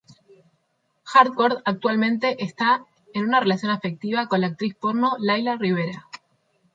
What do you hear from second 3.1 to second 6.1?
en una relación afectiva con la actriz porno Layla Rivera.